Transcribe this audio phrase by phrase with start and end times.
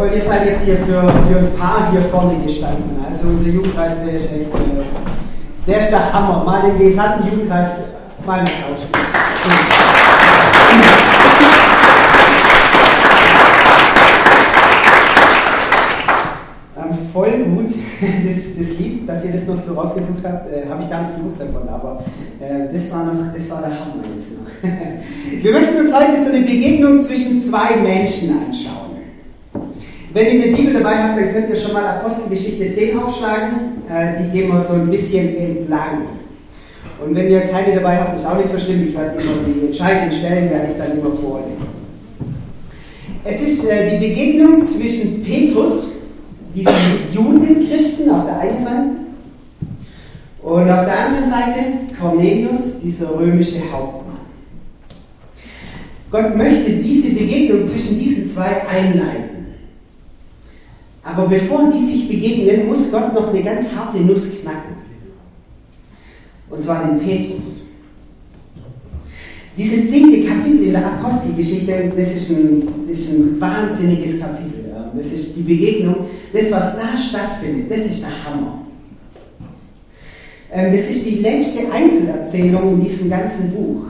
[0.00, 3.04] Jawohl, ihr seid jetzt hier für, für ein paar hier vorne gestanden.
[3.06, 6.42] Also unser Jugendkreis, der ist echt, äh, der ist der Hammer.
[6.42, 8.88] Mal den gesamten Jugendkreis mal mit aus.
[17.12, 17.66] Voll gut,
[18.00, 21.16] das, das Lied, dass ihr das noch so rausgesucht habt, äh, habe ich gar nichts
[21.16, 22.04] gewusst davon, aber
[22.38, 25.42] äh, das, war noch, das war der Hammer jetzt noch.
[25.42, 28.79] Wir möchten uns heute so eine Begegnung zwischen zwei Menschen anschauen.
[30.12, 33.82] Wenn ihr die Bibel dabei habt, dann könnt ihr schon mal Apostelgeschichte 10 aufschlagen.
[33.88, 36.02] Äh, die gehen wir so ein bisschen entlang.
[37.04, 38.88] Und wenn ihr keine dabei habt, ist auch nicht so schlimm.
[38.88, 41.80] Ich werde immer die entscheidenden Stellen werde ich dann immer vorlesen.
[43.24, 45.92] Es ist äh, die Begegnung zwischen Petrus,
[46.54, 46.74] diesem
[47.12, 48.90] Judenchristen auf der einen Seite,
[50.42, 51.60] und auf der anderen Seite
[52.00, 54.16] Cornelius, dieser römische Hauptmann.
[56.10, 59.39] Gott möchte diese Begegnung zwischen diesen zwei einleiten.
[61.16, 64.76] Aber bevor die sich begegnen, muss Gott noch eine ganz harte Nuss knacken.
[66.48, 67.66] Und zwar den Petrus.
[69.56, 74.60] Dieses zehnte Kapitel in der Apostelgeschichte, das ist ein, das ist ein wahnsinniges Kapitel.
[74.96, 78.64] Das ist die Begegnung, das, was da stattfindet, das ist der Hammer.
[80.52, 83.82] Ähm, das ist die längste Einzelerzählung in diesem ganzen Buch.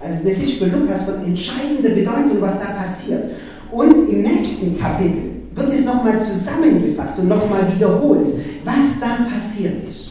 [0.00, 3.24] Also das ist für Lukas von entscheidender Bedeutung, was da passiert.
[3.72, 5.27] Und im nächsten Kapitel
[5.58, 8.32] wird es nochmal zusammengefasst und nochmal wiederholt,
[8.64, 10.10] was da passiert ist.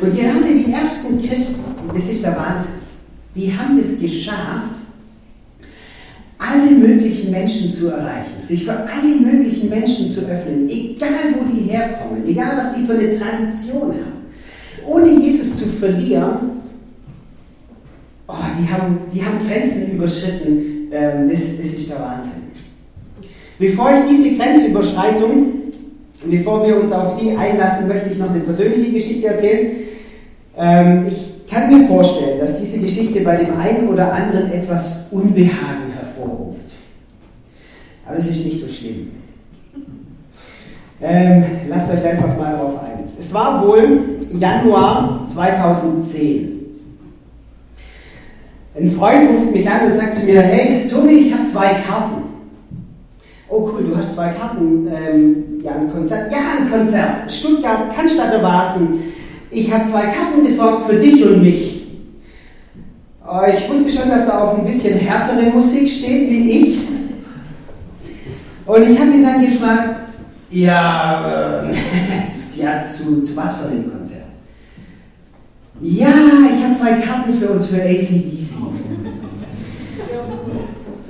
[0.00, 2.80] Und gerade die ersten Christen, das ist der Wahnsinn,
[3.34, 4.80] die haben es geschafft,
[6.38, 11.70] alle möglichen Menschen zu erreichen, sich für alle möglichen Menschen zu öffnen, egal wo die
[11.70, 14.20] herkommen, egal was die für eine Tradition haben.
[14.86, 16.62] Ohne Jesus zu verlieren,
[18.26, 22.49] oh, die, haben, die haben Grenzen überschritten, ähm, das, das ist der Wahnsinn.
[23.60, 25.52] Bevor ich diese Grenzüberschreitung,
[26.24, 29.72] bevor wir uns auf die einlassen, möchte ich noch eine persönliche Geschichte erzählen.
[30.56, 35.92] Ähm, ich kann mir vorstellen, dass diese Geschichte bei dem einen oder anderen etwas Unbehagen
[35.92, 36.70] hervorruft.
[38.06, 39.10] Aber es ist nicht so schlimm.
[41.02, 43.10] Ähm, lasst euch einfach mal darauf ein.
[43.18, 46.60] Es war wohl Januar 2010.
[48.74, 52.29] Ein Freund ruft mich an und sagt zu mir, hey Tobi, ich habe zwei Karten
[53.50, 58.42] oh cool, du hast zwei Karten, ähm, ja, ein Konzert, ja, ein Konzert, Stuttgart, Cannstatter
[58.42, 59.00] Vasen.
[59.50, 61.86] Ich habe zwei Karten besorgt für dich und mich.
[63.28, 66.78] Äh, ich wusste schon, dass er auf ein bisschen härtere Musik steht wie ich.
[68.66, 69.96] Und ich habe ihn dann gefragt,
[70.50, 71.74] ja, äh,
[72.56, 74.26] ja zu, zu was für einem Konzert?
[75.82, 79.09] Ja, ich habe zwei Karten für uns für ACDC.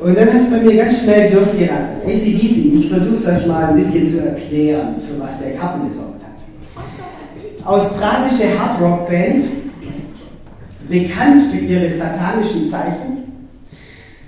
[0.01, 2.01] Und dann hat es bei mir ganz schnell durchgeraten.
[2.07, 6.23] ACDC, ich versuche es euch mal ein bisschen zu erklären, für was der Karten gesorgt
[6.23, 7.67] hat.
[7.67, 9.45] Australische Hardrock-Band,
[10.89, 13.21] bekannt für ihre satanischen Zeichen.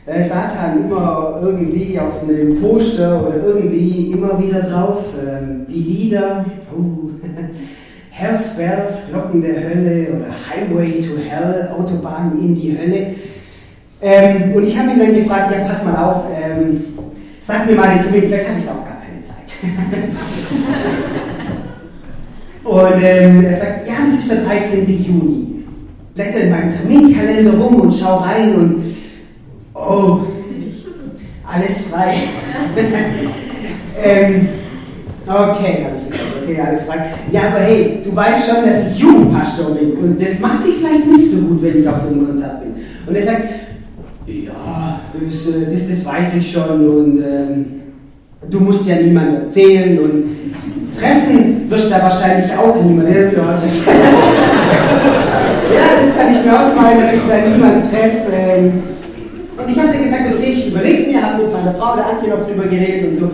[0.04, 5.04] Äh, Satan immer irgendwie auf einem Poster oder irgendwie immer wieder drauf.
[5.26, 6.44] Ähm, die Lieder,
[6.76, 7.10] uh,
[8.10, 13.14] Hell's Bells, Glocken der Hölle oder Highway to Hell, Autobahn in die Hölle.
[14.04, 16.82] Ähm, und ich habe ihn dann gefragt, ja, pass mal auf, ähm,
[17.40, 19.52] sag mir mal den Termin, vielleicht habe ich auch gar keine Zeit.
[22.64, 25.04] und ähm, er sagt, ja, das ist der 13.
[25.04, 25.62] Juni.
[26.14, 28.96] Blätter in meinem Terminkalender rum und schau rein und,
[29.72, 30.22] oh,
[31.46, 32.14] alles frei.
[34.02, 34.48] ähm,
[35.26, 37.12] okay, habe ich gesagt, okay, alles frei.
[37.30, 41.06] Ja, aber hey, du weißt schon, dass ich Jugendpastor bin und das macht sich vielleicht
[41.06, 42.74] nicht so gut, wenn ich auf so einem Konzert bin.
[43.06, 43.61] Und er sagt,
[44.26, 47.64] ja, das, äh, das, das weiß ich schon und ähm,
[48.48, 50.24] du musst ja niemandem erzählen und
[50.98, 53.08] treffen wirst da wahrscheinlich auch niemand.
[53.08, 53.92] Ja, das, ja,
[56.00, 58.32] das kann ich mir ausmalen, dass ich da niemanden treffe.
[58.32, 58.82] Ähm,
[59.56, 62.06] und ich habe dann gesagt, okay, ich überlege es mir, habe mit meiner Frau, der
[62.06, 63.30] Antje, noch drüber geredet und so.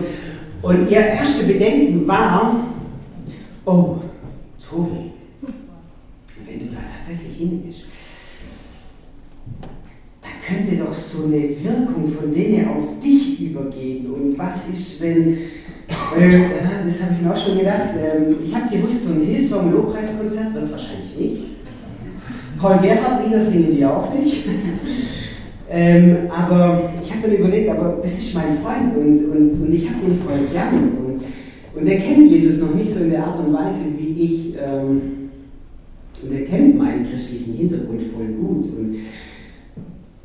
[0.61, 2.55] Und ihr erste Bedenken war,
[3.65, 3.95] oh,
[4.69, 5.11] Tobi,
[6.45, 7.78] wenn du da tatsächlich hingehst,
[10.49, 14.07] könnte doch so eine Wirkung von denen auf dich übergehen.
[14.11, 16.41] Und was ist, wenn, äh,
[16.85, 20.63] das habe ich mir auch schon gedacht, ähm, ich habe gewusst, so ein Hillsong-Lobpreiskonzert wird
[20.63, 21.41] es wahrscheinlich nicht.
[22.59, 24.49] Paul Gerhardt-Lieder singen die auch nicht.
[25.69, 29.87] ähm, aber ich habe dann überlegt, aber das ist mein Freund und, und, und ich
[29.87, 30.97] habe ihn voll gern.
[30.97, 34.55] Und, und er kennt Jesus noch nicht so in der Art und Weise wie ich.
[34.55, 35.01] Ähm,
[36.21, 38.65] und er kennt meinen christlichen Hintergrund voll gut.
[38.77, 38.95] Und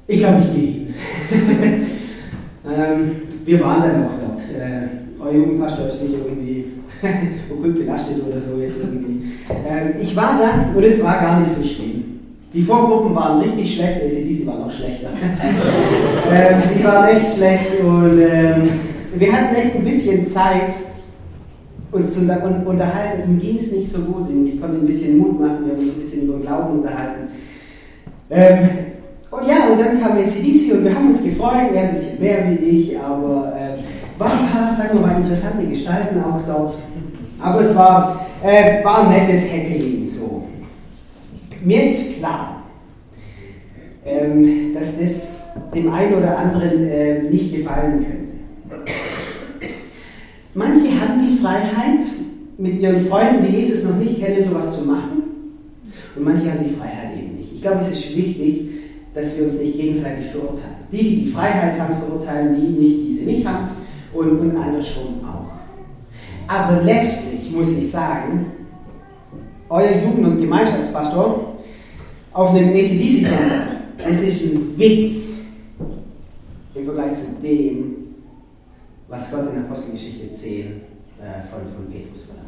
[0.07, 0.85] ich glaube, ich gehe
[2.67, 3.11] ähm,
[3.45, 4.41] wir waren dann auch dort.
[4.51, 6.67] Äh, euer Jugendpastor ist nicht irgendwie
[7.51, 9.33] okkult belastet oder so jetzt irgendwie.
[9.67, 12.05] Ähm, ich war da und es war gar nicht so schlimm.
[12.53, 15.09] Die Vorgruppen waren richtig schlecht, ACDC war noch schlechter.
[16.31, 18.69] ähm, die waren echt schlecht und ähm,
[19.17, 20.71] wir hatten echt ein bisschen Zeit,
[21.91, 23.31] uns zu unterhalten.
[23.33, 25.95] Ihm ging es nicht so gut, ich konnte ein bisschen Mut machen, wir haben uns
[25.95, 27.29] ein bisschen über Glauben unterhalten.
[28.31, 28.69] Ähm,
[29.75, 32.99] und dann kam ACDC und wir haben uns gefreut, er ein bisschen mehr wie ich,
[32.99, 36.75] aber äh, war ein paar, sagen wir mal, interessante Gestalten auch dort.
[37.41, 40.45] Aber es war, äh, war ein nettes Happening so.
[41.65, 42.63] Mir ist klar,
[44.07, 45.43] ähm, dass das
[45.75, 48.07] dem einen oder anderen äh, nicht gefallen
[48.69, 48.93] könnte.
[50.55, 52.05] Manche haben die Freiheit,
[52.57, 55.25] mit ihren Freunden, die Jesus noch nicht kennen, sowas zu machen.
[56.15, 57.55] Und manche haben die Freiheit eben nicht.
[57.55, 58.64] Ich glaube, es ist wichtig,
[59.15, 60.75] dass wir uns nicht gegenseitig verurteilen.
[60.91, 63.69] Die, die die Freiheit haben, verurteilen die nicht, die sie nicht haben
[64.13, 65.53] und, und andersrum auch.
[66.47, 68.47] Aber letztlich muss ich sagen,
[69.69, 71.57] euer Jugend- und Gemeinschaftspastor
[72.33, 73.69] auf einem ACDC-Konzert,
[74.07, 75.39] es ist ein Witz
[76.75, 77.97] im Vergleich zu dem,
[79.09, 80.73] was Gott in Apostelgeschichte 10 äh,
[81.51, 82.45] von, von Petrus verlangt.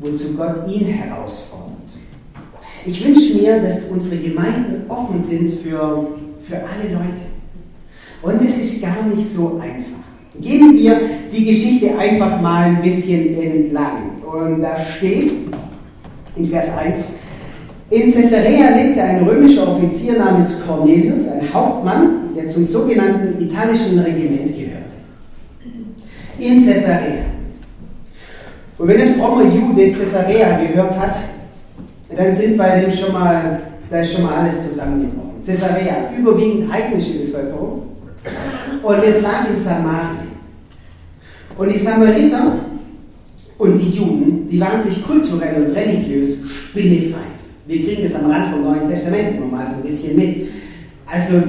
[0.00, 1.69] Wozu Gott ihn herausfordert.
[2.86, 6.08] Ich wünsche mir, dass unsere Gemeinden offen sind für,
[6.48, 7.20] für alle Leute.
[8.22, 10.00] Und es ist gar nicht so einfach.
[10.40, 11.00] Gehen wir
[11.32, 14.22] die Geschichte einfach mal ein bisschen entlang.
[14.22, 15.32] Und da steht
[16.36, 17.04] in Vers 1,
[17.90, 24.46] in Caesarea lebte ein römischer Offizier namens Cornelius, ein Hauptmann, der zum sogenannten italischen Regiment
[24.46, 24.94] gehörte.
[26.38, 27.24] In Caesarea.
[28.78, 31.16] Und wenn ein frommer Jude Caesarea gehört hat,
[32.16, 33.60] dann sind bei dem schon mal,
[33.90, 35.42] da ist schon mal alles zusammengebrochen.
[35.44, 37.82] Caesarea, überwiegend heidnische Bevölkerung.
[38.82, 40.30] Und es lag in Samarien.
[41.56, 42.54] Und die Samariter
[43.58, 47.26] und die Juden, die waren sich kulturell und religiös spinnefeind.
[47.66, 50.48] Wir kriegen das am Rand vom Neuen Testament immer mal so ein bisschen mit.
[51.06, 51.42] Also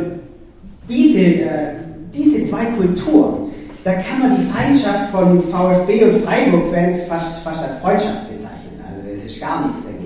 [0.90, 1.74] diese, äh,
[2.14, 3.52] diese zwei Kulturen,
[3.84, 8.80] da kann man die Feindschaft von VfB und Freiburg-Fans fast, fast als Freundschaft bezeichnen.
[8.86, 10.00] Also es ist gar nichts dagegen.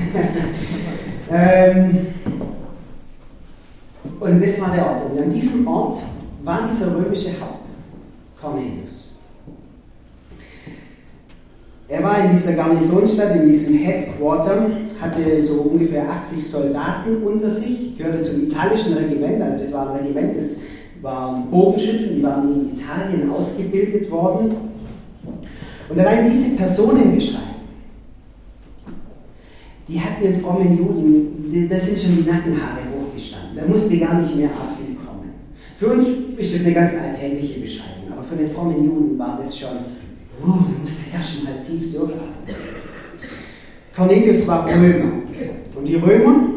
[1.32, 2.06] ähm,
[4.18, 5.10] und das war der Ort.
[5.10, 5.98] Und an diesem Ort
[6.42, 7.64] war dieser römische Haupt,
[8.40, 9.08] Cornelius.
[11.88, 14.70] Er war in dieser Garnisonsstadt, in diesem Headquarter,
[15.00, 20.00] hatte so ungefähr 80 Soldaten unter sich, gehörte zum italischen Regiment, also das war ein
[20.00, 20.58] Regiment, das
[21.02, 24.54] waren Bogenschützen, die waren in Italien ausgebildet worden.
[25.88, 27.49] Und allein diese Personenbeschreibung,
[29.90, 33.56] die hatten den frommen Juden, da sind schon die Nackenhaare hochgestanden.
[33.56, 35.30] Da musste gar nicht mehr Abfiel kommen.
[35.76, 36.06] Für uns
[36.36, 39.76] ist das eine ganz alltägliche Beschreibung, aber für den frommen Juden war das schon,
[40.42, 42.54] uh, da musste er schon mal tief durchatmen.
[43.96, 45.12] Cornelius war Römer
[45.74, 46.50] und die Römer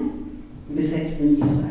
[0.70, 1.70] besetzten Israel.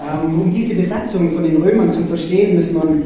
[0.00, 3.02] Ähm, um diese Besatzung von den Römern zu verstehen, müssen wir ein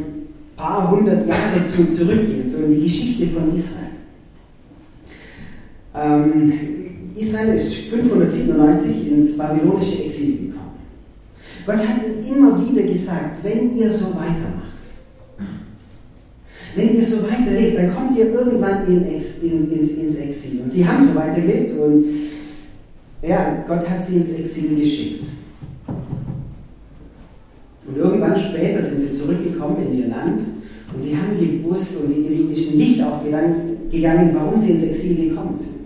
[0.56, 3.92] paar hundert Jahre zurückgehen, so in die Geschichte von Israel.
[5.94, 6.52] Ähm,
[7.14, 10.72] Israel ist 597 ins babylonische Exil gekommen.
[11.66, 14.62] Gott hat immer wieder gesagt, wenn ihr so weitermacht,
[16.74, 20.62] wenn ihr so weiterlebt, dann kommt ihr irgendwann in Ex, in, ins, ins Exil.
[20.62, 22.04] Und sie haben so weitergelebt und
[23.20, 25.24] ja, Gott hat sie ins Exil geschickt.
[27.86, 30.40] Und irgendwann später sind sie zurückgekommen in ihr Land
[30.94, 35.81] und sie haben gewusst und ihnen ist Licht aufgegangen, warum sie ins Exil gekommen sind.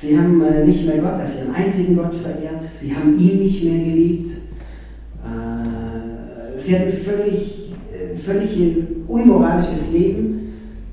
[0.00, 2.62] Sie haben äh, nicht mehr Gott als ihren einzigen Gott verehrt.
[2.80, 4.30] Sie haben ihn nicht mehr geliebt.
[5.24, 8.76] Äh, sie hatten völlig, äh, völlig
[9.08, 10.52] unmoralisches Leben.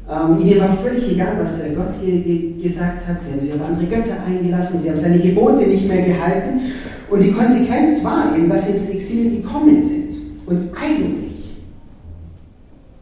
[0.10, 3.22] Ähm, ihnen war völlig egal, was Gott ge ge gesagt hat.
[3.22, 4.80] Sie haben sich auf andere Götter eingelassen.
[4.80, 6.62] Sie haben seine Gebote nicht mehr gehalten.
[7.08, 10.14] Und die Konsequenz war eben, dass ins Exil gekommen sind.
[10.48, 11.58] Und eigentlich,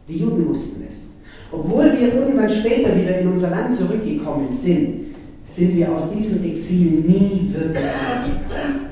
[0.06, 1.14] die Juden wussten es,
[1.50, 5.13] obwohl wir irgendwann später wieder in unser Land zurückgekommen sind,
[5.44, 8.86] sind wir aus diesem Exil nie wirklich zurückgekommen.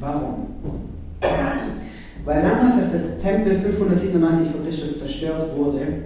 [0.00, 0.46] Warum?
[2.24, 6.04] Weil damals, als der Tempel 597 vor Christus zerstört wurde,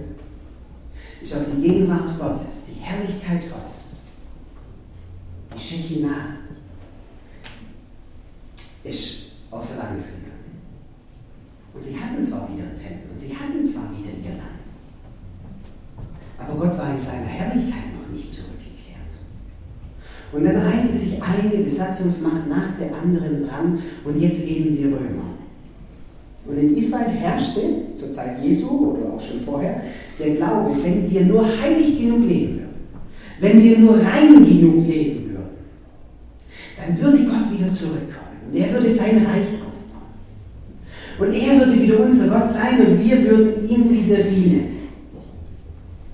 [1.21, 4.03] ist auch die Gegenwart Gottes, die Herrlichkeit Gottes,
[5.53, 6.37] die Shekinah,
[8.83, 10.33] ist außer Landes gegangen.
[11.73, 14.63] Und sie hatten zwar wieder einen Tempel und sie hatten zwar wieder ihr Land,
[16.37, 18.52] aber Gott war in seiner Herrlichkeit noch nicht zurück.
[20.33, 25.33] Und dann reihte sich eine Besatzungsmacht nach der anderen dran und jetzt eben die Römer.
[26.45, 27.61] Und in Israel herrschte
[27.95, 29.81] zur Zeit Jesu oder auch schon vorher
[30.19, 32.73] der Glaube, wenn wir nur heilig genug leben würden,
[33.39, 35.43] wenn wir nur rein genug leben würden,
[36.77, 39.69] dann würde Gott wieder zurückkommen und er würde sein Reich aufbauen.
[41.19, 44.72] Und er würde wieder unser Gott sein und wir würden ihm wieder dienen.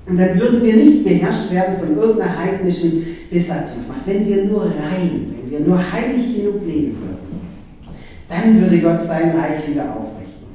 [0.09, 4.01] Und dann würden wir nicht beherrscht werden von irgendeiner heidnischen Besatzungsmacht.
[4.05, 7.19] Wenn wir nur rein, wenn wir nur heilig genug leben würden,
[8.27, 10.47] dann würde Gott sein Reich wieder aufrichten.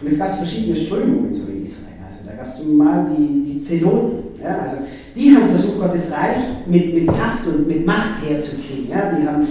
[0.00, 1.94] Und es gab verschiedene Strömungen so in Israel.
[2.06, 4.18] Also da gab es mal die, die Zeloten.
[4.42, 4.76] Ja, also
[5.16, 8.90] die haben versucht, Gottes Reich mit, mit Kraft und mit Macht herzukriegen.
[8.90, 9.46] Ja, die haben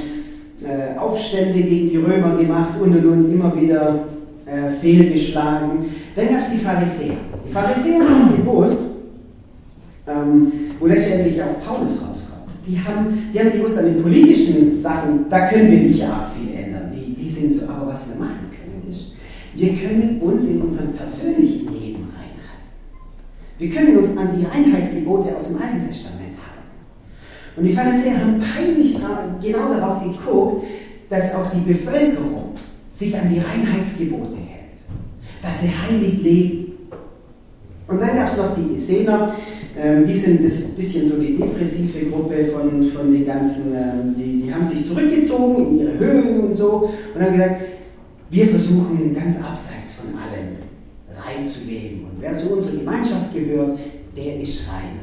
[0.64, 4.06] äh, Aufstände gegen die Römer gemacht und und und immer wieder
[4.46, 5.86] äh, fehlgeschlagen.
[6.16, 7.18] Dann gab es die Pharisäer.
[7.48, 8.82] Die Pharisäer haben gewusst,
[10.08, 12.50] ähm, wo letztendlich auch Paulus rauskommt.
[12.68, 16.54] Die haben, die haben gewusst, an den politischen Sachen, da können wir nicht arg viel
[16.54, 16.92] ändern.
[16.94, 19.14] Die, die sind so, aber was wir machen können, ist,
[19.56, 22.58] wir können uns in unserem persönlichen Leben reinhalten.
[23.58, 27.56] Wir können uns an die Reinheitsgebote aus dem Alten Testament halten.
[27.56, 28.98] Und die Pharisäer haben peinlich
[29.42, 30.66] genau darauf geguckt,
[31.10, 32.52] dass auch die Bevölkerung
[32.90, 34.78] sich an die Reinheitsgebote hält,
[35.42, 36.67] dass sie heilig leben.
[37.88, 39.34] Und dann gab es noch die Essener,
[39.80, 44.42] ähm, die sind ein bisschen so die depressive Gruppe von, von den ganzen, ähm, die,
[44.42, 47.62] die haben sich zurückgezogen in ihre Höhlen und so und haben gesagt,
[48.30, 50.58] wir versuchen ganz abseits von allem
[51.16, 52.06] rein zu leben.
[52.06, 53.78] Und wer zu unserer Gemeinschaft gehört,
[54.18, 55.00] der ist rein.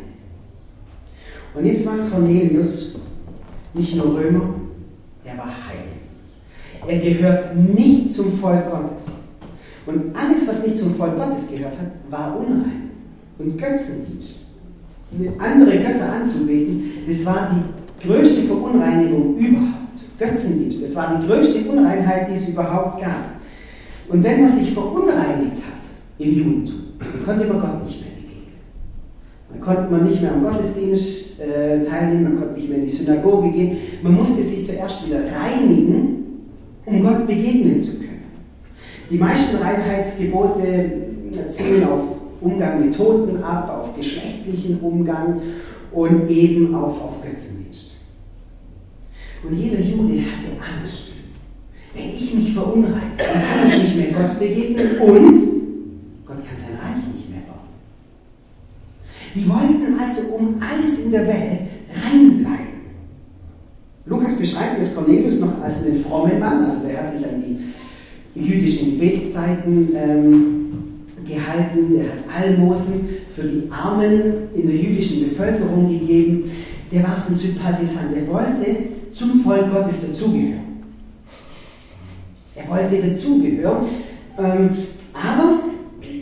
[1.54, 3.00] Und jetzt war Cornelius
[3.72, 4.54] nicht nur Römer,
[5.24, 5.94] er war heilig.
[6.86, 9.13] Er gehört nicht zum Volk Gottes.
[9.86, 12.90] Und alles, was nicht zum Volk Gottes gehört hat, war unrein
[13.38, 14.46] und Götzendienst.
[15.38, 19.74] Andere Götter anzubeten, das war die größte Verunreinigung überhaupt.
[20.18, 23.34] Götzendienst, das war die größte Unreinheit, die es überhaupt gab.
[24.08, 25.84] Und wenn man sich verunreinigt hat
[26.18, 28.52] im Judentum, dann konnte man Gott nicht mehr begegnen.
[29.50, 32.90] Dann konnte man nicht mehr am Gottesdienst äh, teilnehmen, man konnte nicht mehr in die
[32.90, 33.76] Synagoge gehen.
[34.02, 36.24] Man musste sich zuerst wieder reinigen,
[36.86, 38.03] um Gott begegnen zu können.
[39.14, 40.92] Die meisten Reinheitsgebote
[41.52, 42.00] zielen auf
[42.40, 45.40] Umgang mit Toten ab, auf geschlechtlichen Umgang
[45.92, 47.92] und eben auf, auf Götzendienst.
[49.44, 51.12] Und jeder Jude hatte Angst.
[51.94, 56.76] Wenn ich mich verunreine, dann kann ich nicht mehr Gott begegnen und Gott kann sein
[56.82, 57.68] Reich nicht mehr bauen.
[59.32, 61.60] Die wollten also um alles in der Welt
[62.04, 62.74] reinbleiben.
[64.06, 67.60] Lukas beschreibt jetzt Cornelius noch als einen frommen Mann, also der hat sich an die
[68.34, 70.64] jüdischen Gebetszeiten ähm,
[71.26, 76.50] gehalten, er hat Almosen für die Armen in der jüdischen Bevölkerung gegeben.
[76.92, 78.76] Der war ein Sympathisant, er wollte
[79.14, 80.64] zum Volk Gottes dazugehören.
[82.56, 83.86] Er wollte dazugehören,
[84.38, 84.70] ähm,
[85.12, 85.60] aber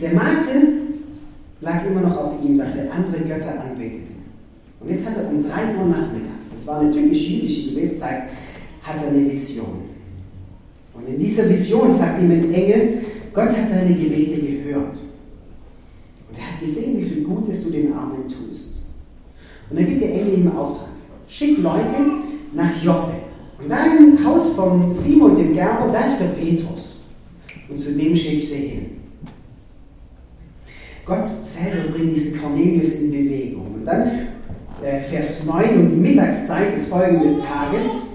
[0.01, 0.81] der Makel
[1.61, 4.13] lag immer noch auf ihm, dass er andere Götter anbetete.
[4.79, 8.23] Und jetzt hat er um 3 Uhr nachmittags, das war eine typisch jüdische Gebetszeit,
[8.81, 9.92] hat er eine Vision.
[10.93, 12.99] Und in dieser Vision sagt ihm ein Engel,
[13.33, 14.95] Gott hat deine Gebete gehört.
[16.29, 18.73] Und er hat gesehen, wie viel Gutes du den Armen tust.
[19.69, 20.89] Und dann gibt der Engel ihm Auftrag.
[21.27, 21.95] Schick Leute
[22.53, 23.13] nach Joppe.
[23.59, 26.97] Und da im Haus von Simon dem Gerber, da ist der Petrus.
[27.69, 28.85] Und zu dem schickt sie hin.
[31.05, 33.67] Gott selber bringt diesen Cornelius in Bewegung.
[33.75, 34.09] Und dann
[34.83, 38.12] äh, Vers 9 um die Mittagszeit des folgenden Tages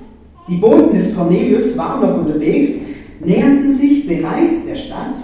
[0.48, 2.80] die Boten des Cornelius waren noch unterwegs,
[3.20, 5.16] näherten sich bereits der Stadt,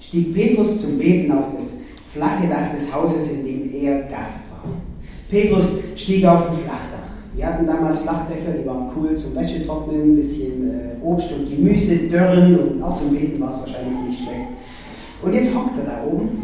[0.00, 4.70] stieg Petrus zum Beten auf das flache Dach des Hauses, in dem er Gast war.
[5.30, 6.96] Petrus stieg auf ein Flachdach.
[7.34, 12.08] Wir hatten damals Flachdächer, die waren cool zum Wäschetrocknen, ein bisschen äh, Obst und Gemüse,
[12.08, 14.48] Dörren und auch zum Beten war es wahrscheinlich nicht schlecht.
[15.22, 16.42] Und jetzt hockt er da oben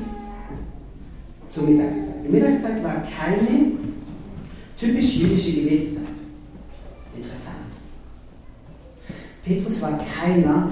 [1.49, 2.25] zur Mittagszeit.
[2.27, 3.73] Die Mittagszeit war keine
[4.79, 6.09] typisch jüdische Gebetszeit.
[7.17, 7.62] Interessant.
[9.45, 10.71] Petrus war keiner,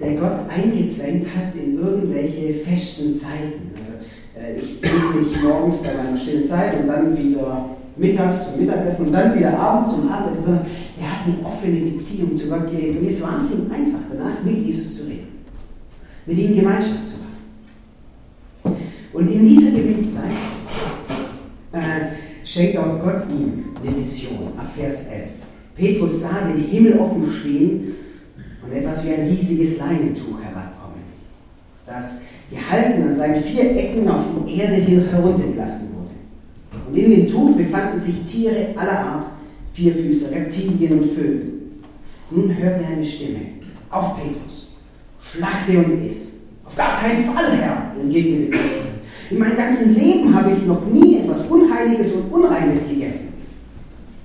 [0.00, 3.70] der Gott eingezwängt hat in irgendwelche festen Zeiten.
[3.76, 3.92] Also
[4.38, 9.06] äh, ich bete nicht morgens bei meiner stillen Zeit und dann wieder mittags zum Mittagessen
[9.06, 10.66] und dann wieder abends zum Abendessen, sondern
[11.00, 13.00] er hat eine offene Beziehung zu Gott gelebt.
[13.00, 15.28] Und jetzt war es ihm einfach danach, mit Jesus zu reden,
[16.26, 17.14] mit ihm Gemeinschaft zu
[18.64, 18.76] haben.
[19.12, 20.30] Und in dieser Gebetszeit
[21.72, 25.22] äh, schenkt auch Gott ihm eine Vision, ab Vers 11.
[25.76, 27.94] Petrus sah den Himmel offen stehen
[28.62, 31.02] und etwas wie ein riesiges Leinentuch herabkommen,
[31.86, 34.76] das gehalten an seinen vier Ecken auf die Erde
[35.10, 36.88] heruntergelassen wurde.
[36.88, 39.24] Und in dem Tuch befanden sich Tiere aller Art,
[39.72, 41.52] Vierfüßer, Reptilien und Vögel.
[42.30, 43.40] Nun hörte er eine Stimme.
[43.90, 44.68] Auf Petrus.
[45.22, 46.46] Schlachte und iss.
[46.64, 48.92] Auf gar keinen Fall, Herr, entgegnete Petrus.
[49.30, 53.34] In meinem ganzen Leben habe ich noch nie etwas Unheiliges und Unreines gegessen.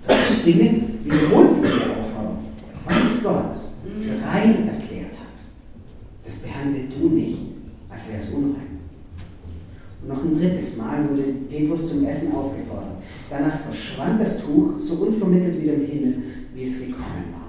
[0.08, 0.70] Die Stimme
[1.04, 1.87] wiederholte Gott
[4.02, 5.38] für rein erklärt hat,
[6.26, 7.38] das behandle du nicht,
[7.90, 8.78] als wäre es unrein.
[10.02, 12.98] Und noch ein drittes Mal wurde Petrus zum Essen aufgefordert.
[13.30, 16.24] Danach verschwand das Tuch so unvermittelt wieder im Himmel,
[16.54, 17.48] wie es gekommen war.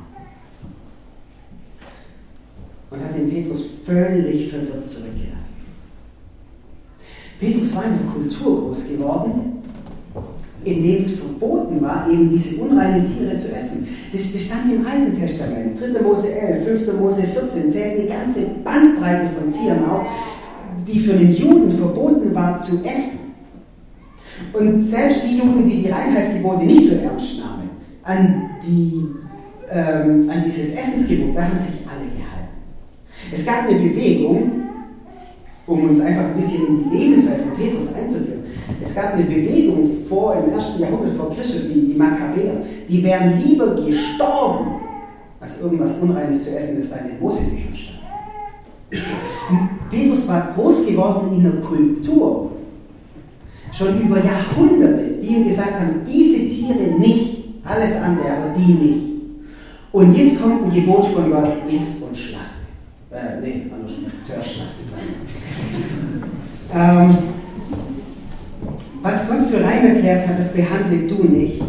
[2.91, 5.57] Und hat den Petrus völlig verwirrt zurückgelassen.
[7.39, 9.58] Petrus war in einer Kultur groß geworden,
[10.65, 13.89] in dem es verboten war, eben diese unreinen Tiere zu essen.
[14.13, 15.79] Das, das stand im Alten Testament.
[15.81, 16.03] 3.
[16.03, 17.01] Mose 11, 5.
[17.01, 20.07] Mose 14 zählt eine ganze Bandbreite von Tieren auf,
[20.87, 23.29] die für den Juden verboten war zu essen.
[24.53, 27.71] Und selbst die Juden, die die Reinheitsgebote nicht so ernst nahmen,
[28.03, 29.07] an, die,
[29.71, 32.49] ähm, an dieses Essensgebot, da haben sich alle gehalten.
[33.33, 34.63] Es gab eine Bewegung,
[35.67, 38.45] um uns einfach ein bisschen in die Lebenswelt von Petrus einzuführen.
[38.83, 43.43] Es gab eine Bewegung vor im ersten Jahrhundert vor Christus, die, die Makkabäer, die wären
[43.43, 44.81] lieber gestorben,
[45.41, 47.99] als irgendwas Unreines zu essen, das da in den Mosebüchern stand.
[49.91, 52.53] Petrus war groß geworden in einer Kultur,
[53.73, 59.05] schon über Jahrhunderte, die ihm gesagt haben, diese Tiere nicht, alles andere, aber die nicht.
[59.93, 62.49] Und jetzt kommt ein Gebot von Gott, iss und schlachte.
[63.11, 64.75] Äh, nee, andersrum, zuerst schlachte.
[66.75, 67.17] ähm,
[69.79, 71.63] rein erklärt hat, das behandle du nicht,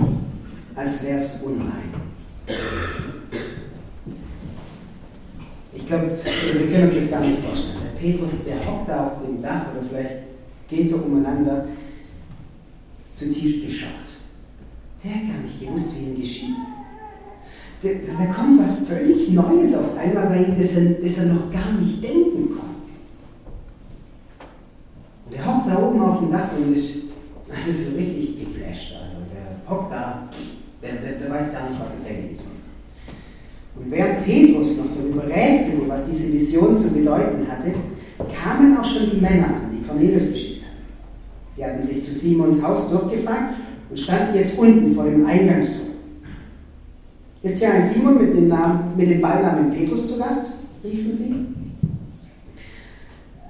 [0.75, 1.89] als wäre es unrein.
[5.73, 6.19] Ich glaube,
[6.53, 7.77] wir können uns das gar nicht vorstellen.
[7.83, 10.23] Der Petrus, der hockt da auf dem Dach oder vielleicht
[10.69, 11.65] geht er umeinander,
[13.15, 13.89] zutiefst geschaut.
[15.03, 16.55] Der hat gar nicht gewusst, wie ihm geschieht.
[17.81, 21.51] Da, da kommt was völlig Neues auf einmal bei ihm, das er, das er noch
[21.51, 22.89] gar nicht denken konnte.
[25.25, 27.08] Und er hockt da oben auf dem Dach und ist,
[27.53, 28.93] das ist so richtig geflasht.
[28.93, 30.29] Also der hockt da,
[30.81, 32.59] der, der, der weiß gar nicht, was er denken soll.
[33.75, 37.73] Und während Petrus noch darüber rätselte, was diese Vision zu bedeuten hatte,
[38.33, 41.55] kamen auch schon die Männer an, die Cornelius geschickt hatte.
[41.55, 43.55] Sie hatten sich zu Simons Haus durchgefragt
[43.89, 45.87] und standen jetzt unten vor dem Eingangstor.
[47.41, 50.47] Ist hier ein Simon mit dem, Namen, mit dem Beinamen Petrus zu Gast?
[50.83, 51.35] riefen sie.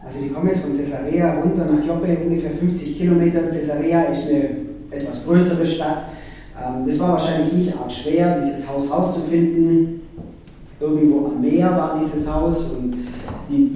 [0.09, 3.41] Also die kommen jetzt von Caesarea runter nach Joppe, ungefähr 50 Kilometer.
[3.41, 4.49] Caesarea ist eine
[4.89, 6.05] etwas größere Stadt.
[6.57, 10.01] Ähm, das war wahrscheinlich nicht arg schwer, dieses Haus rauszufinden.
[10.79, 12.95] Irgendwo am Meer war dieses Haus und
[13.51, 13.69] die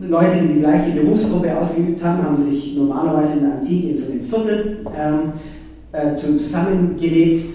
[0.00, 4.10] Leute, die die gleiche Berufsgruppe ausgeübt haben, haben sich normalerweise in der Antike in so
[4.10, 5.32] einem Viertel ähm,
[5.92, 7.54] äh, zusammengelebt.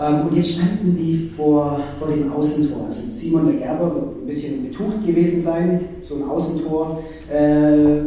[0.00, 2.86] Ähm, und jetzt standen die vor, vor dem Außentor.
[2.86, 8.00] Also Simon der Gerber wird ein bisschen betucht gewesen sein, so ein Außentor äh,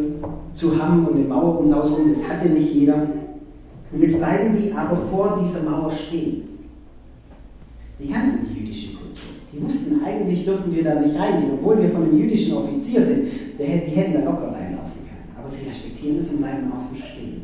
[0.53, 2.10] zu haben und eine Mauer ums Haus rum.
[2.10, 3.08] Das hatte nicht jeder.
[3.91, 6.43] Und jetzt bleiben die aber vor dieser Mauer stehen.
[7.99, 9.29] Die kannten die jüdische Kultur.
[9.53, 13.27] Die wussten, eigentlich dürfen wir da nicht reingehen, obwohl wir von einem jüdischen Offizier sind.
[13.60, 15.38] die hätten da locker reinlaufen können.
[15.38, 17.43] Aber sie respektieren es und bleiben außen stehen.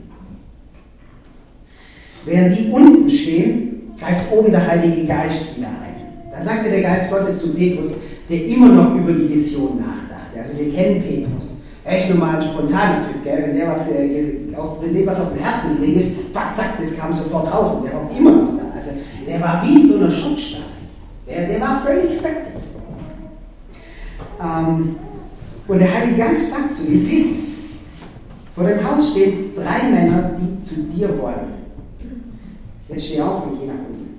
[2.25, 6.31] Während die unten stehen, greift oben der Heilige Geist wieder ein.
[6.31, 7.97] Da sagte der Geist Gottes zu Petrus,
[8.29, 10.39] der immer noch über die Vision nachdachte.
[10.39, 11.55] Also wir kennen Petrus.
[11.83, 13.43] Er ist nun ein spontaner Typ, gell?
[13.47, 16.97] Wenn, der was, äh, auf, wenn dem was auf dem Herzen liegt, zack, zack, das
[16.97, 18.75] kam sofort raus und der kommt immer noch da.
[18.75, 18.91] Also
[19.27, 20.65] der war wie in so einer Schockstarre.
[21.27, 22.53] Der, der war völlig fertig.
[24.41, 24.95] Ähm,
[25.67, 27.45] und der Heilige Geist sagt zu ihm, Petrus,
[28.55, 31.58] vor dem Haus stehen drei Männer, die zu dir wollen.
[32.89, 34.09] Jetzt steh auf und geh nach unten.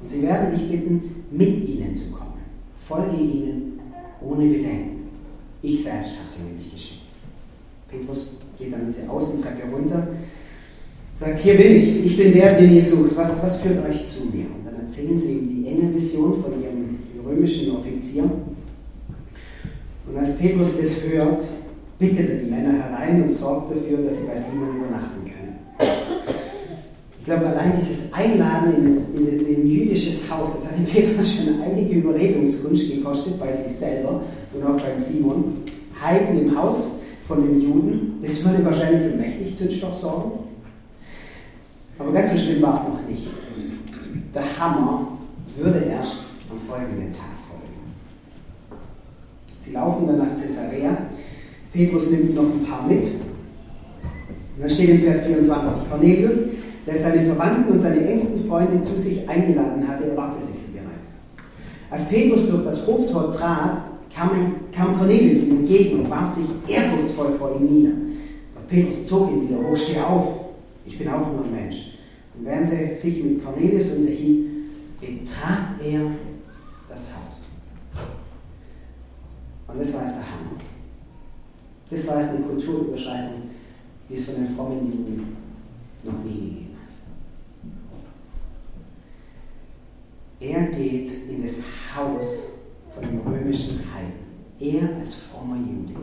[0.00, 2.40] Und sie werden dich bitten, mit ihnen zu kommen.
[2.86, 3.80] Folge ihnen
[4.20, 5.04] ohne Bedenken.
[5.62, 7.00] Ich selbst habe sie nämlich geschickt.
[7.88, 10.08] Petrus geht dann diese Außentreppe runter,
[11.18, 13.16] sagt, hier bin ich, ich bin der, den ihr sucht.
[13.16, 14.46] Was, was führt euch zu mir?
[14.46, 18.24] Und dann erzählen sie ihm die Engelvision von ihrem römischen Offizier.
[18.24, 21.40] Und als Petrus das hört,
[21.98, 25.31] bittet er die Männer herein und sorgt dafür, dass sie bei Simon übernachten können.
[27.22, 31.36] Ich glaube, allein dieses Einladen in ein, in, in ein jüdisches Haus, das hat Petrus
[31.36, 35.62] schon einige Überredungskunst gekostet bei sich selber und auch bei Simon.
[36.02, 40.32] Heiden im Haus von den Juden, das würde wahrscheinlich für mächtig Zündstoff sorgen.
[41.96, 43.28] Aber ganz so schlimm war es noch nicht.
[44.34, 45.16] Der Hammer
[45.56, 46.16] würde erst
[46.50, 48.80] am folgenden Tag folgen.
[49.60, 51.06] Sie laufen dann nach Caesarea.
[51.72, 53.04] Petrus nimmt noch ein paar mit.
[53.04, 56.48] Und dann steht in Vers 24, Cornelius,
[56.86, 61.20] der seine Verwandten und seine engsten Freunde zu sich eingeladen hatte, erwartete sie bereits.
[61.90, 63.78] Als Petrus durch das Hoftor trat,
[64.14, 67.92] kam, Cornelius ihm entgegen und warf sich ehrfurchtsvoll vor ihm nieder.
[68.54, 70.26] Doch Petrus zog ihn wieder hoch, steh auf,
[70.84, 71.98] ich bin auch nur ein Mensch.
[72.36, 74.46] Und während er sich mit Cornelius unterhielt,
[75.00, 76.00] betrat er
[76.88, 77.50] das Haus.
[79.68, 80.60] Und das war es der Hammer.
[81.90, 83.42] Das war es eine Kulturüberschreitung,
[84.08, 85.36] die es von den frommen Juden
[86.04, 86.92] noch nie gegeben hat.
[90.42, 91.58] Er geht in das
[91.94, 92.58] Haus
[92.92, 94.12] von dem römischen Heiden.
[94.58, 96.00] Er als frommer Jude.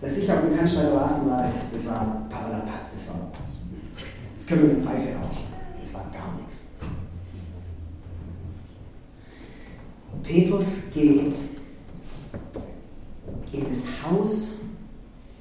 [0.00, 3.30] Dass ich auf dem Cannstatter Oasen war, das, war Paralapak, das war,
[4.34, 5.44] das können wir mit Pfeife rauchen.
[5.82, 6.68] Das war gar nichts.
[10.22, 11.34] Petrus geht
[13.52, 14.60] in das Haus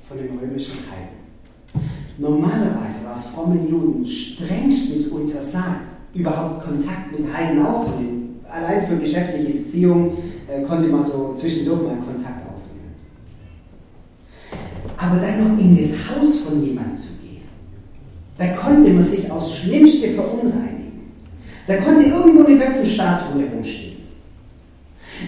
[0.10, 1.88] von dem römischen Heiden.
[2.18, 5.87] Normalerweise war es frommen Juden strengstens untersagt,
[6.18, 8.42] überhaupt Kontakt mit Heiden aufzunehmen.
[8.50, 10.12] Allein für geschäftliche Beziehungen
[10.48, 12.96] äh, konnte man so zwischendurch mal Kontakt aufnehmen.
[14.98, 17.44] Aber dann noch in das Haus von jemandem zu gehen,
[18.38, 21.12] da konnte man sich aufs Schlimmste verunreinigen.
[21.68, 23.98] Da konnte irgendwo eine Götzenstatue herumstehen.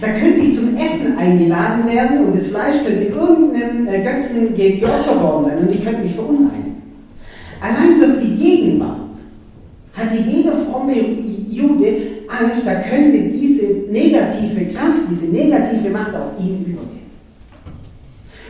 [0.00, 5.22] Da könnte ich zum Essen eingeladen werden und das Fleisch könnte irgendeinem äh, Götzen geopfert
[5.22, 6.70] worden sein und ich könnte mich verunreinigen.
[7.60, 8.36] Allein durch die
[10.00, 10.94] hatte jeder fromme
[11.48, 11.86] Jude
[12.28, 17.00] Angst, da könnte diese negative Kraft, diese negative Macht auf ihn übergehen.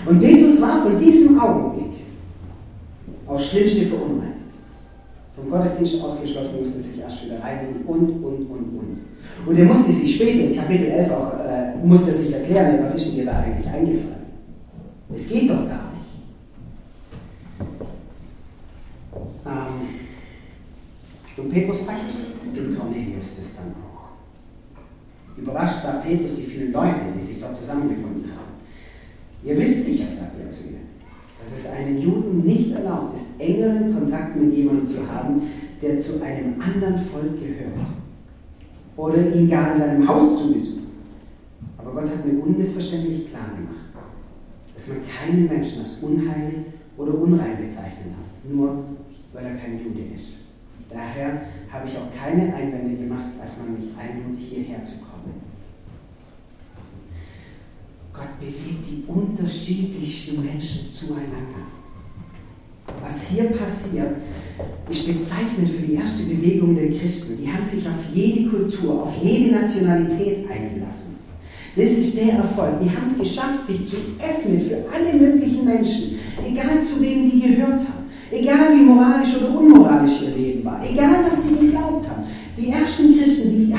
[0.06, 2.00] Und Petrus war von diesem Augenblick
[3.26, 4.36] auf schlimmste verunreinigt.
[5.36, 9.00] Vom Gottesdienst ausgeschlossen, musste sich erst wieder reinigen und, und, und, und.
[9.46, 13.06] Und er musste sich später in Kapitel 11 auch, äh, musste sich erklären, was ist
[13.06, 14.20] denn dir da eigentlich eingefallen?
[15.14, 16.10] Es geht doch gar nicht.
[19.46, 19.88] Ähm,
[21.50, 22.12] Petrus sagt
[22.54, 24.10] dem Cornelius das dann auch.
[25.36, 28.40] Überrascht sagt Petrus die vielen Leute, die sich dort zusammengefunden haben.
[29.44, 30.88] Ihr wisst sicher, sagt er zu ihnen,
[31.42, 35.42] dass es einem Juden nicht erlaubt ist, engeren Kontakt mit jemandem zu haben,
[35.80, 37.86] der zu einem anderen Volk gehört.
[38.96, 40.88] Oder ihn gar in seinem Haus zu besuchen.
[41.78, 43.86] Aber Gott hat mir unmissverständlich klar gemacht,
[44.74, 46.66] dass man keinen Menschen als unheilig
[46.98, 48.84] oder unrein bezeichnen darf, nur
[49.32, 50.39] weil er kein Jude ist.
[50.92, 55.40] Daher habe ich auch keine Einwände gemacht, als man mich einlud, hierher zu kommen.
[58.12, 61.70] Gott bewegt die unterschiedlichsten Menschen zueinander.
[63.02, 64.16] Was hier passiert,
[64.90, 67.38] ist bezeichnend für die erste Bewegung der Christen.
[67.38, 71.16] Die haben sich auf jede Kultur, auf jede Nationalität eingelassen.
[71.76, 72.80] Das ist der Erfolg.
[72.82, 77.40] Die haben es geschafft, sich zu öffnen für alle möglichen Menschen, egal zu wem die
[77.40, 77.99] gehört haben.
[78.30, 82.24] Egal wie moralisch oder unmoralisch ihr Leben war, egal was die geglaubt haben.
[82.56, 83.74] Die ersten Christen, die,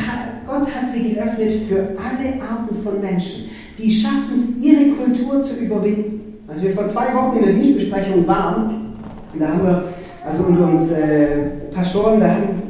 [0.45, 3.45] Gott hat sie geöffnet für alle Arten von Menschen.
[3.77, 6.39] Die schaffen es, ihre Kultur zu überwinden.
[6.47, 8.95] Als wir vor zwei Wochen in der Dienstbesprechung waren,
[9.39, 9.85] da haben wir,
[10.25, 11.37] also unter uns äh,
[11.73, 12.61] Pastoren, da haben,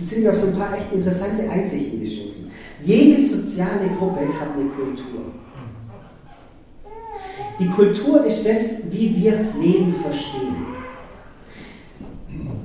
[0.00, 2.50] sind wir auf so ein paar echt interessante Einsichten gestoßen.
[2.84, 5.20] Jede soziale Gruppe hat eine Kultur.
[7.60, 10.63] Die Kultur ist das, wie wir das Leben verstehen.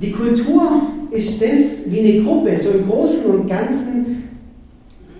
[0.00, 4.24] Die Kultur ist das, wie eine Gruppe so im Großen und Ganzen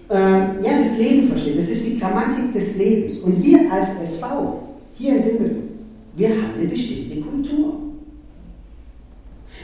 [0.09, 1.59] äh, ja, das Leben versteht.
[1.59, 3.19] Das ist die Grammatik des Lebens.
[3.19, 4.63] Und wir als SV,
[4.95, 5.69] hier in Sindelfingen,
[6.17, 7.75] wir haben eine bestimmte Kultur.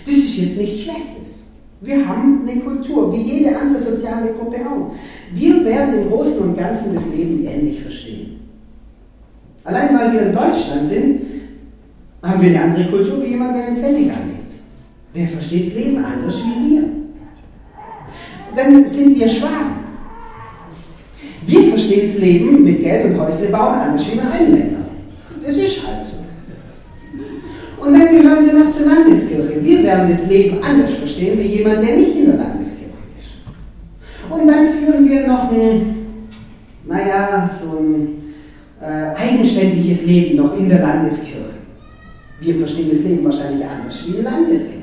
[0.05, 1.45] Das ist jetzt nichts Schlechtes.
[1.81, 4.93] Wir haben eine Kultur, wie jede andere soziale Gruppe auch.
[5.35, 8.41] Wir werden im Großen und Ganzen das Leben ähnlich verstehen.
[9.65, 11.23] Allein weil wir in Deutschland sind,
[12.23, 14.36] haben wir eine andere Kultur wie jemand, der in Senegal lebt.
[15.17, 16.85] Der versteht das Leben anders wie wir.
[18.55, 19.87] Dann sind wir Schwaben.
[21.47, 24.85] Wir verstehen das Leben mit Geld und Häusle bauen anders wie wir Einländer.
[25.47, 26.17] Das ist halt so.
[27.83, 29.63] Und dann gehören wir noch zur Landeskirche.
[29.63, 34.33] Wir werden das Leben anders verstehen wie jemand, der nicht in der Landeskirche ist.
[34.33, 35.97] Und dann führen wir noch ein,
[36.87, 38.35] naja, so ein
[38.83, 41.37] äh, eigenständiges Leben noch in der Landeskirche.
[42.41, 44.76] Wir verstehen das Leben wahrscheinlich anders wie in der Landeskirche.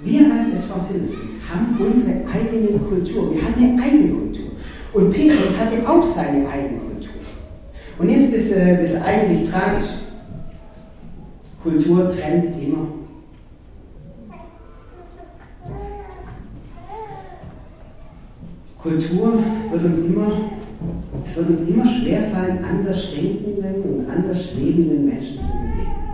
[0.00, 0.46] Wir als
[0.88, 3.34] Sindelfingen haben unsere eigene Kultur.
[3.34, 4.50] Wir haben eine eigene Kultur.
[4.92, 7.12] Und Petrus hatte auch seine eigene Kultur.
[7.98, 9.88] Und jetzt ist äh, das eigentlich tragisch.
[11.62, 12.88] Kultur trennt immer.
[18.78, 20.32] Kultur wird uns immer,
[21.24, 26.05] es wird uns immer schwerfallen, anders denkenden und anders lebenden Menschen zu begegnen.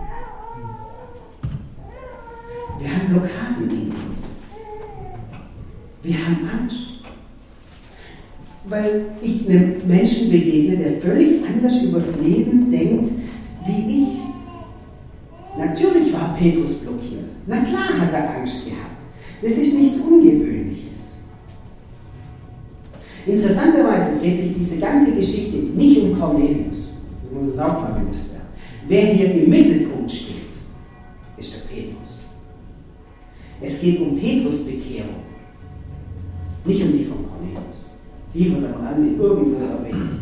[2.83, 4.39] Wir haben Blockaden in uns.
[6.03, 6.75] Wir haben Angst.
[8.65, 13.09] Weil ich einem Menschen begegne, der völlig anders übers Leben denkt
[13.65, 14.07] wie ich.
[15.57, 17.29] Natürlich war Petrus blockiert.
[17.47, 19.03] Na klar hat er Angst gehabt.
[19.41, 21.21] Das ist nichts Ungewöhnliches.
[23.25, 26.95] Interessanterweise dreht sich diese ganze Geschichte nicht um Cornelius.
[27.23, 28.47] Ich muss es auch mal bewusst werden.
[28.89, 30.43] Wer hier im Mittelpunkt steht,
[33.83, 35.23] geht um Petrus Bekehrung,
[36.65, 37.91] nicht um die von Cornelius.
[38.33, 40.21] Die wird am Rande irgendwo erwähnt.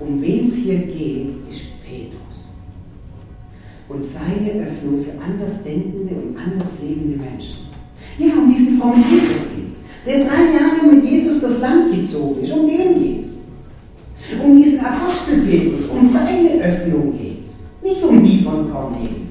[0.00, 2.54] Um wen es hier geht, ist Petrus.
[3.88, 7.58] Und seine Öffnung für andersdenkende und anders lebende Menschen.
[8.18, 9.82] Ja, um diesen frommen Petrus geht es.
[10.06, 12.52] Der drei Jahre mit Jesus das Land gezogen ist.
[12.52, 13.38] Um den geht es.
[14.42, 17.68] Um diesen Apostel Petrus, um seine Öffnung geht es.
[17.82, 19.23] Nicht um die von Cornelius.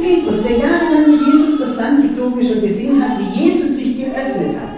[0.00, 3.98] Petrus, der jahrelang mit Jesus das Land gezogen ist und gesehen hat, wie Jesus sich
[3.98, 4.70] geöffnet hat.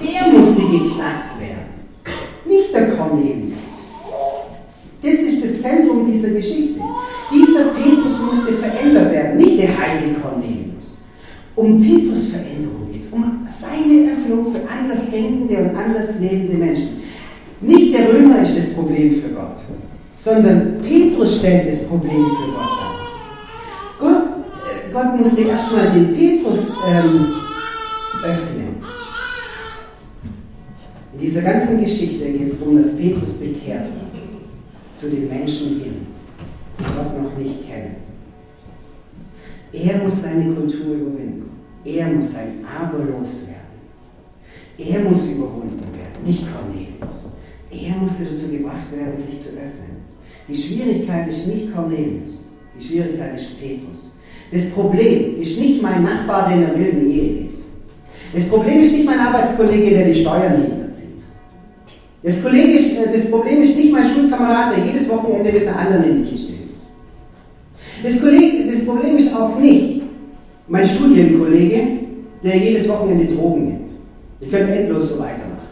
[0.00, 1.84] Der musste geknackt werden.
[2.46, 3.52] Nicht der Cornelius.
[5.02, 6.80] Das ist das Zentrum dieser Geschichte.
[7.32, 11.04] Dieser Petrus musste verändert werden, nicht der heilige Cornelius.
[11.56, 17.02] Um Petrus Veränderung geht es, um seine Öffnung für andersdenkende und anders lebende Menschen.
[17.60, 19.58] Nicht der Römer ist das Problem für Gott,
[20.16, 22.83] sondern Petrus stellt das Problem für Gott dar.
[24.94, 27.26] Gott, musste erstmal den Petrus ähm,
[28.22, 28.76] öffnen.
[31.12, 34.24] In dieser ganzen Geschichte geht es darum, dass Petrus bekehrt wird
[34.94, 36.06] zu den Menschen hin
[36.78, 37.96] die Gott noch nicht kennen.
[39.72, 41.50] Er muss seine Kultur überwinden.
[41.84, 43.54] Er muss sein Aber loswerden.
[44.78, 47.32] Er muss überwunden werden, nicht Cornelius.
[47.70, 50.04] Er musste dazu gebracht werden, sich zu öffnen.
[50.48, 52.42] Die Schwierigkeit ist nicht Cornelius,
[52.78, 54.13] die Schwierigkeit ist Petrus.
[54.54, 57.58] Das Problem ist nicht mein Nachbar, der in einer wilden Ehe lebt.
[58.32, 61.10] Das Problem ist nicht mein Arbeitskollege, der die Steuern hinterzieht.
[62.22, 66.24] Das, äh, das Problem ist nicht mein Schulkamerad, der jedes Wochenende mit einer anderen in
[66.24, 66.54] die Kiste
[68.04, 70.02] das, Kollege, das Problem ist auch nicht
[70.68, 72.00] mein Studienkollege,
[72.42, 73.90] der jedes Wochenende Drogen nimmt.
[74.40, 75.68] Wir können endlos so weitermachen.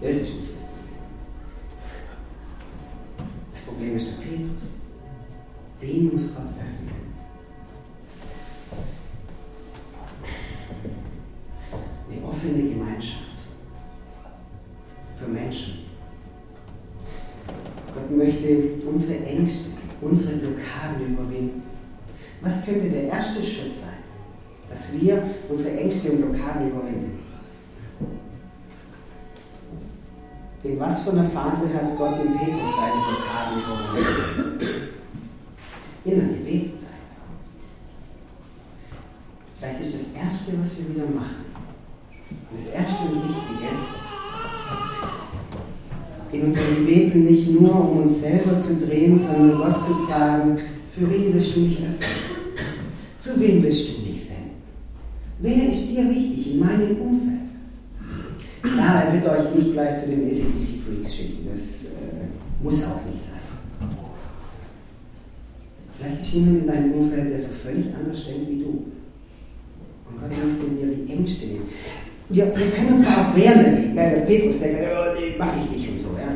[0.00, 0.62] Das ist nicht das.
[3.52, 4.48] Das Problem ist der Petrus.
[5.82, 6.57] Den muss Gott
[20.08, 21.62] unsere Blockaden überwinden.
[22.40, 23.98] Was könnte der erste Schritt sein,
[24.70, 27.18] dass wir unsere Ängste und Blockaden überwinden?
[30.64, 34.88] In was für einer Phase hat Gott in Petrus seine Blockaden überwunden?
[36.04, 36.88] In der Gebetszeit.
[39.58, 41.46] Vielleicht ist das Erste, was wir wieder machen,
[42.56, 43.74] das Erste und Wichtige,
[46.32, 50.58] in unseren Gebeten nicht nur um uns selber zu drehen, sondern Gott zu fragen,
[50.94, 51.98] für wen willst du mich öffnen?
[53.20, 54.50] Zu wem willst du mich senden?
[55.40, 57.38] Wer ist dir wichtig in meinem Umfeld?
[58.62, 63.24] Klar, er wird euch nicht gleich zu den ACDC-Freaks schicken, das äh, muss auch nicht
[63.24, 63.88] sein.
[65.96, 68.68] Vielleicht ist jemand in deinem Umfeld, der so völlig anders denkt wie du.
[70.08, 71.68] Und Gott möchte dir die Ängste nehmen.
[72.30, 73.94] Wir, wir können uns da auch wehren dagegen.
[73.94, 76.08] Der Petrus denkt, oh, nee, mach ich nicht und so.
[76.08, 76.28] Ja.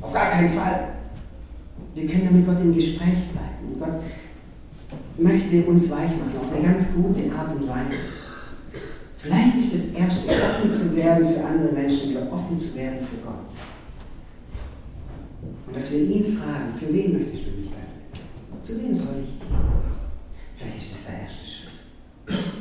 [0.00, 0.88] Auf gar keinen Fall.
[1.94, 3.72] Wir können da mit Gott im Gespräch bleiben.
[3.72, 4.02] Und Gott
[5.18, 7.98] möchte uns weich machen, auf eine ganz gute Art und Weise.
[9.18, 13.26] Vielleicht ist das Erste, offen zu werden für andere Menschen, wieder offen zu werden für
[13.26, 13.34] Gott.
[15.66, 18.62] Und dass wir ihn fragen, für wen möchtest du mich öffnen?
[18.62, 19.56] Zu wem soll ich gehen?
[20.56, 22.55] Vielleicht ist das der Erste.